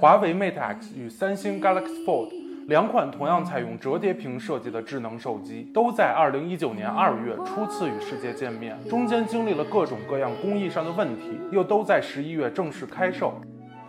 [0.00, 2.30] 华为 Mate X 与三星 Galaxy Fold
[2.68, 13.34] 两款同样采用折叠屏设计的智能手机，都在2019年2月初次与世界见面，中间经历了各种各样工艺上的问题，又都在11月正式开售。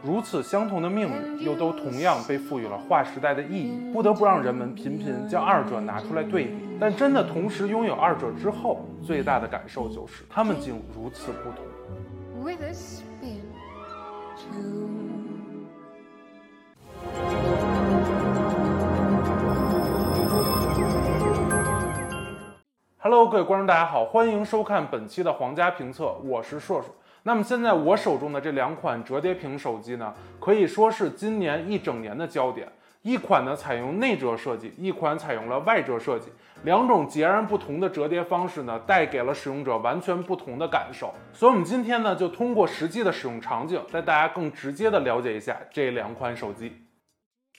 [0.04, 6.58] 如此相同的命运，又都同样被赋予了划时代的意义，不得不让人们频频将二者拿出来对比。
[6.78, 11.64] 但真的同时拥有二者之后，最大的感受就是它们竟如此不同。
[12.44, 13.44] With a spin
[23.04, 26.94] Hello，各位观众，大家好，欢迎收看本期的皇家评测，我是硕硕。
[27.24, 32.72] 那么现在我手中的这两款折叠屏手机呢，可以说是今年一整年的焦点。
[33.02, 41.12] 一款呢采用内折设计，一款采用了外折设计，两种截然不同的折叠方式呢，带给了使用者完全不同的感受。
[41.34, 46.80] 所以，我们今天呢，就通过实际的使用场景，带大家更直接的了解一下这两款手机。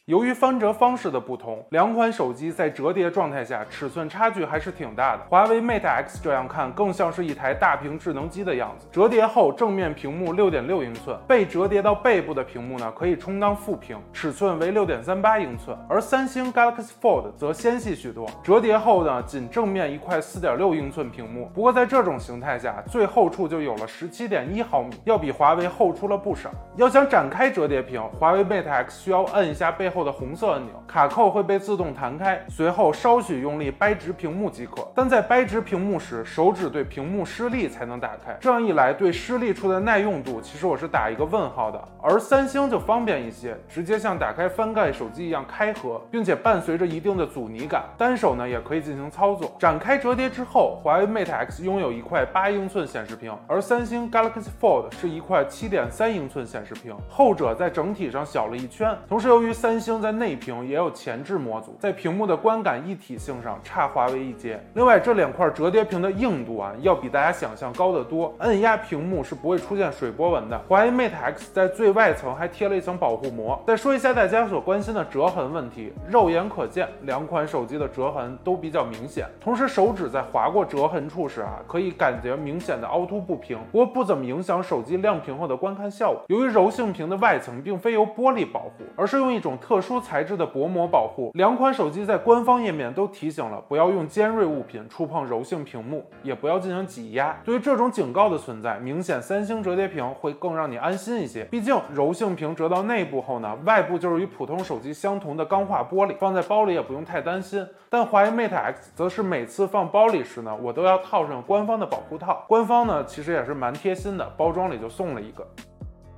[0.07, 5.23] 由于翻折方式的不同，两款手机在折叠状态下尺寸差距还是挺大的。
[5.29, 8.89] 华为 Mate X 这样看更像是一台大屏智能机的样子。
[8.91, 15.79] 折叠后正面屏幕六点六英寸，被折叠到背部的屏幕呢可以充当副屏，尺寸为六点三八英寸。
[15.89, 21.49] 而三星 Galaxy Fold 则纤细许多，折叠后呢仅正面一块四点六英寸屏幕。
[21.55, 26.51] 不过在这种形态下，最后处就有了十七点一毫米，要比华为厚出了不少。
[26.75, 34.87] 要想展开折叠屏，华为 Mate X 需要摁一下背后的红色按钮，卡扣会被自动弹开，随后稍许用力掰直屏幕即可。
[34.95, 38.37] 但在掰直屏幕时，手指对屏幕施力才能打开。
[38.41, 41.83] 这样一来，对施力处的耐用度，其实我是打一个问号的。
[42.03, 49.53] 而三星就方便一些，直接像打开翻盖手机一样开合，并且伴随着一定的阻尼感，单手呢也可以进行操作。
[49.59, 58.97] 展开折叠之后，华为 Mate X 拥有一块八英寸显示屏，而三星 Galaxy Fold 是一块七点三英寸显示屏，后者在整体上小了一圈。
[59.09, 64.65] 同时，由于三星在内屏也有前置模组，在屏幕的观感一体性上差华为一截。
[64.75, 70.57] 另外，这两块折叠屏的硬度啊，要比大家想象高得多，摁压屏幕是不会出现水波纹的。
[70.69, 73.61] 华为 Mate X 在最外层还贴了一层保护膜。
[73.67, 79.27] 再说一下大家所关心的折痕问题，肉眼可见，两款手机的折痕都比较明显。
[79.41, 86.23] 同时，手指在划过折痕处时啊，可以感觉明显的凹凸不平，不过不怎么影响手机亮屏后的观看效果。
[86.29, 97.35] 由于柔性屏的外层并非由玻璃保护，而是用一种特特殊材质的薄膜保护，两款手机在官方页面都提醒了不要用尖锐物品触碰柔性屏幕，也不要进行挤压。
[97.43, 101.45] 对于这种警告的存在，明显三星折叠屏会更让你安心一些。
[101.45, 107.67] 毕竟柔性屏折到内部后呢，外部就是与普通手机相同的钢化玻璃，放在包里也不用太担心。
[107.89, 112.45] 但华为 Mate X 则是每次放包里时呢，我都要套上官方的保护套。
[112.47, 115.47] 官方呢其实也是蛮贴心的，包装里就送了一个。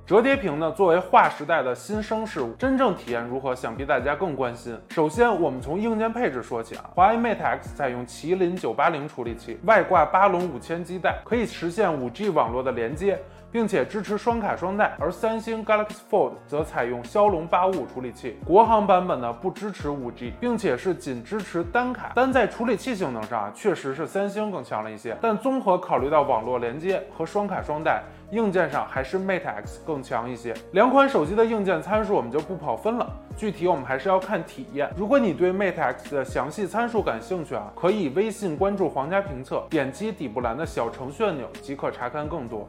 [0.07, 4.77] 折叠屏呢，作为划时代的新生事物，真正体验如何，想必大家更关心。
[4.89, 13.19] 首先，我们从硬件配置说起啊，华为 Mate X 采用麒麟九八零处理器，外挂八龙五千基带，可以实现五 G 网络的连接。
[13.55, 25.17] 并且支持双卡双待，而三星 Galaxy Fold 则采用骁龙八五五处理器，国行版本呢不支持五 G，并且是仅支持单卡，但在处理器性能上啊，确实是三星更强了一些。
[25.21, 30.53] 但综合考虑到网络连接和双卡双待，硬件上还是 Mate X 更强一些。
[30.73, 34.91] 两款手机的硬件参数我们就不跑分了，具体我们还是要看体验。
[34.97, 42.67] 如果你对 Mate X 的详细参数感兴趣啊，可以微信关注皇家评测，点击底部栏的小程序按钮即可查看更多。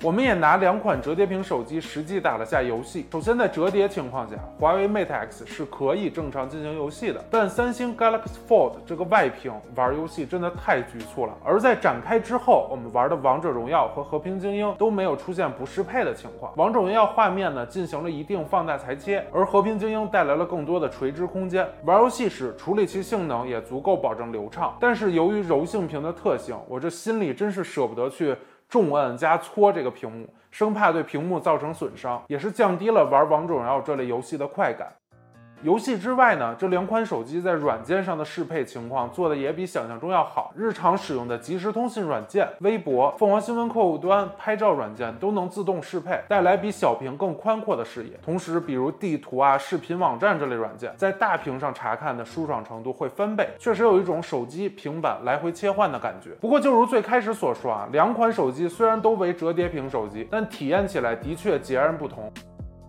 [0.00, 3.04] 我们也拿两款折叠屏手机实际打了下游戏。
[3.10, 11.36] 首先，在折叠情况下，华为 Mate X 是可以正常进行游戏的，但三星 Galaxy Fold 这个外屏玩游戏真的太局促了。
[11.44, 16.52] 而在展开之后，我们玩的王者荣耀和和平精英都没有出现不适配的情况。
[16.54, 21.68] 王者荣耀画面呢进行了一定放大裁切，而和平精英带来了更多的垂直空间。
[21.84, 28.36] 玩游戏时处理器性能也足够保证流畅，但是由于柔性屏的特性，我这心里真是舍不得去。
[28.68, 34.92] 重摁加搓这个屏幕，生怕对屏幕造成损伤，也是降低了玩王者荣耀这类游戏的快感。
[35.64, 40.52] 游戏之外呢，这两款手机在软件上的适配情况做的也比想象中要好。
[40.56, 48.10] 日常使用的即时通信软件、微博、凤凰新闻客户端、拍照软件都能自动适配，带来比小屏更宽阔的视野。
[48.22, 56.30] 同时，比如地图啊、视频网站这类软件，在大屏上查看的舒爽程度会翻倍，确实有一种手机、平板来回切换的感觉。
[56.40, 62.32] 不过，就如最开始所说啊，两款手机虽然都为折叠屏手机，但体验起来的确截然不同。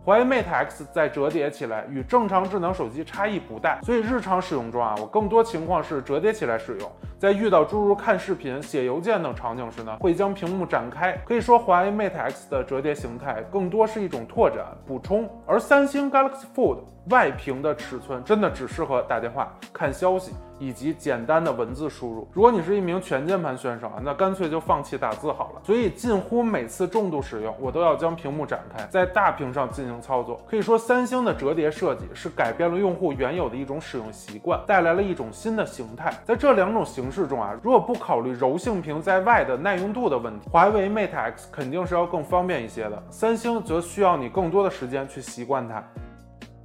[0.10, 6.92] 华为 Mate X 在折叠起来与正常智能手机差异不大，所以日常使用中啊，我更多情况是折叠起来使用。
[7.20, 11.16] 在遇到诸如看视频、写邮件等场景时呢，会将屏幕展开。
[11.28, 16.80] 可以说，华为 Mate X 的折叠形态更多是一种拓展、补充，而三星 Galaxy Fold
[17.10, 20.34] 外屏的尺寸真的只适合打电话、看消息。
[20.62, 22.28] 以及简单的文字输入。
[22.34, 25.62] 如果你是一名全键盘选手啊，那干脆就放弃打字好了。
[25.64, 30.38] 所以近乎每次重度使用，我都要将屏幕展开，在大屏上进行操作。
[30.46, 36.14] 可以说，三星的折叠设计是改变了用户原有的一种使用习惯，带来了一种新的形态。
[36.26, 43.02] 在这两种形式中啊，如果不考虑柔性屏在外的耐用度的问题，华为 Mate X 肯定是要更方便一些的。
[43.10, 45.82] 三星则需要你更多的时间去习惯它。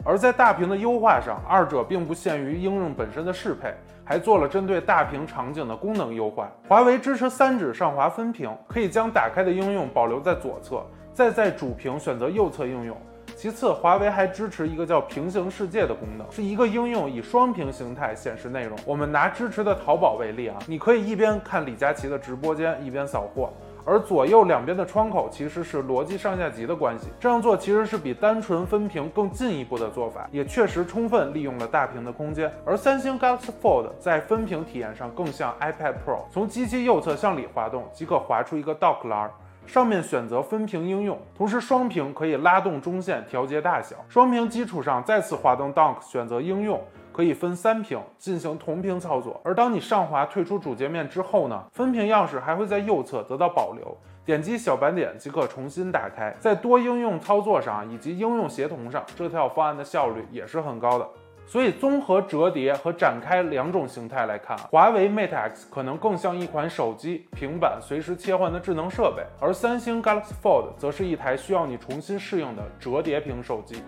[0.04, 3.72] 而在大屏的优化上，二者并不限于应用本身的适配，
[4.04, 6.50] 还做了针对大屏场景的功能优化。
[6.68, 10.84] 华为支持三指上滑分屏，可以将打开的应用保留在左侧，
[11.14, 12.94] 再在主屏选择右侧应用。
[13.34, 18.78] 其次，华为还支持一个叫平行世界的功能，是一个应用以双屏形态显示内容。
[18.86, 23.50] 我们拿支持的淘宝为例啊，你可以一边看李佳琦的直播间，一边扫货。
[23.84, 32.50] 而左右两边的窗口其实是逻辑上下级的关系，这样做其实是比单纯分屏更进一步的做法，也确实充分利用了大屏的空间。
[32.64, 39.31] 而三星 Galaxy Fold 在分屏体验上更像 iPad Pro，从机器右侧向里滑动即可滑出一个 Dock 栏，
[39.66, 46.81] 上面选择分屏应用，同时双屏可以拉动中线调节大小，双屏基础上再次滑动 Dock 选择应用。
[47.14, 56.34] 可以分三屏进行同屏操作，而当你上滑退出主界面之后呢，分屏样式还会在右侧得到保留，点击小白点即可重新打开。
[56.40, 61.08] 在多应用操作上以及应用协同上，这套方案的效率也是很高的。
[61.46, 73.82] 所以综合折叠和展开两种形态来看，华为 Mate X 可能更像一款手机、平板随时切换的智能设备，而三星 Galaxy Fold 则是一台需要你重新适应的折叠屏手机。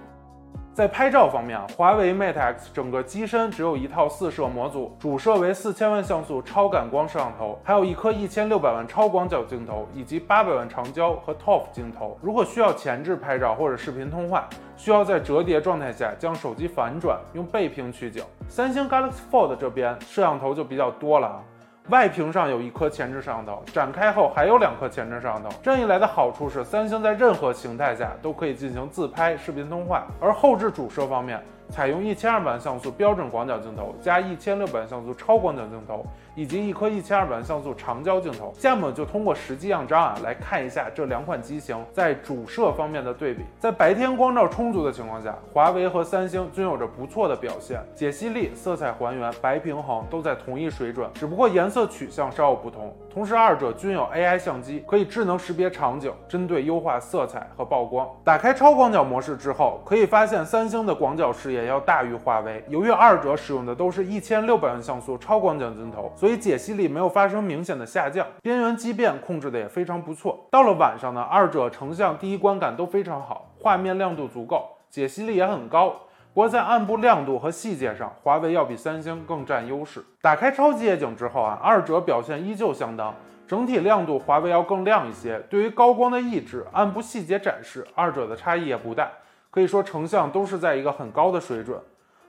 [0.76, 12.19] 在拍照方面，华为 Mate X 整个机身只有一套四摄模组，主摄为四千万像素超感光摄像头，还有一颗一千六百万超广角镜头，以及八百万长焦和 TOF 镜头。
[12.20, 14.46] 如果需要前置拍照或者视频通话，
[14.76, 18.22] 需要在折叠状态下将手机反转，用背屏取景。
[18.46, 21.43] 三星 Galaxy Fold 这边摄像头就比较多了啊。
[21.88, 25.48] 外屏上有一颗前置摄像头，展开后还有两颗前置摄像头。
[25.62, 30.04] 这样一来的好处是，三星在任何形态下都可以进行自拍、视频通话。
[30.20, 36.04] 而后置主摄方面，采用一千二百像素标准广角镜头加一千六百万像素超广角镜头。
[36.36, 43.42] 以及一颗一千二百万像素长焦镜头，下面就通过实际样张啊来看一下这两款机型在主摄方面的对比。
[43.58, 52.94] 在白天光照充足的情况下，华为和三星均有着不错的表现，解析力、色彩还原、白平衡都在同一水准，只不过颜色取向稍有不同。
[53.10, 58.06] 同时，二者均有 AI 相机，可以智能识别场景，针对优化色彩和曝光。
[58.22, 62.62] 打开超广角模式之后，可以发现三星的广角视野要大于华为。
[62.68, 70.44] 由于二者使用的都是一千六百万像素超广角镜头，所所以解析力没有发生明显的下降，边缘畸变控制的也非常不错。
[70.50, 75.90] 到了晚上呢，二者成像第一观感都非常好，画面亮度足够，解析力也很高。
[76.34, 80.05] 不过在暗部亮度和细节上，华为要比三星更占优势。
[80.20, 83.14] 打开超级夜景之后啊，二者表现依旧相当，
[83.46, 85.38] 整体亮度华为要更亮一些。
[85.49, 89.08] 对于高光的抑制、暗部细节展示，二者的差异也不大，
[89.52, 91.79] 可以说成像都是在一个很高的水准。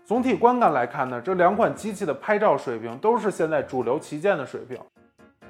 [0.07, 4.80] 总体观感来看呢，这两款机器的拍照水平都是现在主流旗舰的水平。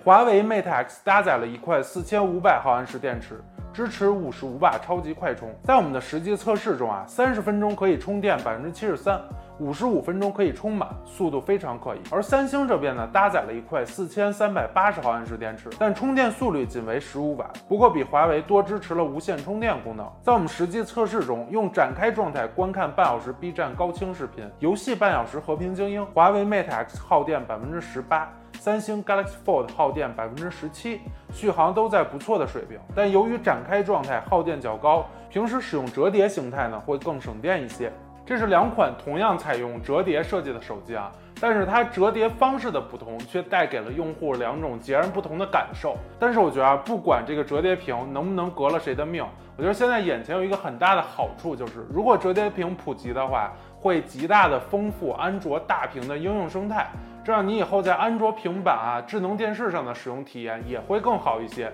[0.04, 3.40] 华为 Mate X 搭载了一块四千五百毫安时电池，
[3.72, 5.54] 支持五十五瓦超级快充。
[5.64, 9.22] 在我们的实际测试中啊，三十分钟可以充电百分之七十三。
[9.60, 12.00] 五十五分钟可以充满，速度非常可以。
[12.12, 20.08] 而三星这边呢，搭载了一块四千三百八十毫安时电池，但充电速率仅为十五瓦，不过比华为多支持了无线充电功能。
[20.22, 26.06] 在我们实际测试中，用展开状态观看半小时 B 站高清视频，游戏半小时和平精英。
[26.14, 32.80] 华为 Mate X 耗电百分之十八，三星 Galaxy Fold 耗电百分之十七，续航都在不错的水平。
[32.96, 37.92] 但由于展开状态耗电较高，平时使用折叠形态呢，会更省电一些。
[38.28, 45.96] 这是两款同样采用折叠设计的手机啊，但是它折叠方式的不同，却带给了用户两种截然不同的感受。
[46.20, 56.86] 但是我觉得啊，不管这个折叠屏能不能革了谁的命，我觉得现在眼前有一个很大的好处，就是如果折叠屏普及的话，会极大的丰富安卓大屏的应用生态，
[57.24, 61.72] 这样你以后在安卓平板啊、智能电视上的使用体验也会更好一些。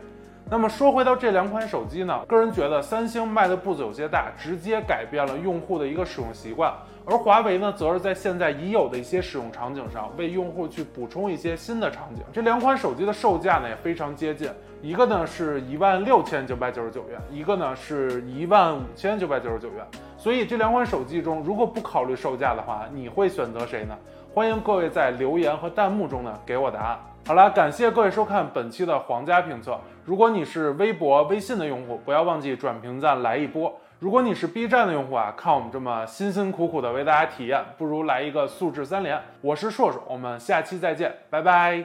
[0.49, 6.71] 那么说回到这两款手机呢，个人觉得三星迈的步子有些大，直接改变了用户的一个使用习惯，
[7.05, 12.23] 而华为呢，则是在现在已有的一些使用场景上，为用户去补充一些新的场景。
[12.31, 14.47] 这两款手机的售价呢也非常接近，
[14.81, 19.83] 一个呢是一万六千九百九十九元，一个呢是一万五千九百九十九元。
[20.17, 23.97] 所以这两款手机中，如果不考虑售价的话，你会选择谁呢？
[24.33, 26.99] 欢迎各位在留言和弹幕中呢给我答案。
[27.27, 29.79] 好了，感谢各位收看本期的皇家评测。
[30.03, 33.71] 如果你是微博、微信的用户，不要忘记转评赞来一波。
[33.99, 39.21] 如果你是 B 站的用户啊，看我们这么辛辛苦苦的为大家体验，不如来一个素质三连。
[39.41, 41.83] 我是硕硕，我们下期再见，拜拜。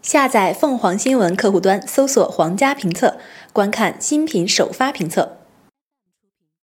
[0.00, 3.16] 下载凤凰新闻客户端，搜索“皇家评测”，
[3.52, 5.37] 观看新品首发评测。